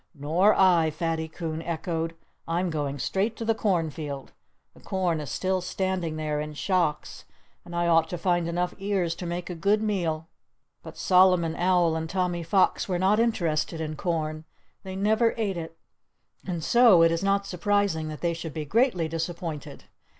"Nor 0.15 0.55
I!" 0.55 0.89
Fatty 0.89 1.27
Coon 1.27 1.61
echoed. 1.61 2.15
"I'm 2.47 2.71
going 2.71 2.97
straight 2.97 3.35
to 3.37 3.45
the 3.45 3.53
cornfield. 3.53 4.33
The 4.73 4.79
corn 4.79 5.19
is 5.19 5.29
still 5.29 5.61
standing 5.61 6.15
there 6.15 6.41
in 6.41 6.55
shocks; 6.55 7.25
and 7.63 7.75
I 7.75 7.85
ought 7.85 8.09
to 8.09 8.17
find 8.17 8.47
enough 8.47 8.73
ears 8.79 9.13
to 9.13 9.27
make 9.27 9.47
a 9.51 9.53
good 9.53 9.83
meal." 9.83 10.27
But 10.81 10.97
Solomon 10.97 11.55
Owl 11.55 11.95
and 11.95 12.09
Tommy 12.09 12.41
Fox 12.41 12.89
were 12.89 12.97
not 12.97 13.19
interested 13.19 13.79
in 13.79 13.95
corn. 13.95 14.45
They 14.81 14.95
never 14.95 15.35
ate 15.37 15.55
it. 15.55 15.77
And 16.47 16.63
so 16.63 17.03
it 17.03 17.11
is 17.11 17.21
not 17.21 17.45
surprising 17.45 18.07
that 18.07 18.21
they 18.21 18.33
should 18.33 18.55
be 18.55 18.65
greatly 18.65 19.07
disappointed. 19.07 19.83